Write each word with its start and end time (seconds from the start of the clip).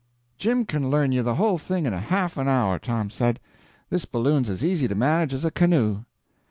"Jim 0.39 0.65
can 0.65 0.89
learn 0.89 1.11
you 1.11 1.21
the 1.21 1.35
whole 1.35 1.59
thing 1.59 1.85
in 1.85 1.93
a 1.93 1.99
half 1.99 2.35
an 2.35 2.47
hour," 2.47 2.79
Tom 2.79 3.11
said. 3.11 3.39
"This 3.91 4.05
balloon's 4.05 4.49
as 4.49 4.65
easy 4.65 4.87
to 4.87 4.95
manage 4.95 5.31
as 5.31 5.45
a 5.45 5.51
canoe." 5.51 6.05